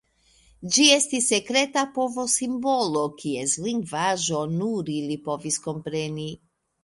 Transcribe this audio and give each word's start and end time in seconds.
Ĝi 0.75 0.85
estis 0.93 1.27
sekreta 1.31 1.83
povo-simbolo 1.97 3.03
kies 3.19 3.53
lingvaĵo 3.65 4.41
nur 4.55 4.89
ili 4.97 5.19
povis 5.27 5.61
kompreni. 5.69 6.27